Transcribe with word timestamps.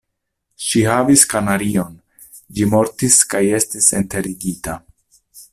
Ŝi 0.67 0.79
havis 0.91 1.25
kanarion; 1.33 1.93
ĝi 2.55 2.67
mortis 2.73 3.21
kaj 3.35 3.45
estis 3.61 3.93
enterigita. 4.03 4.83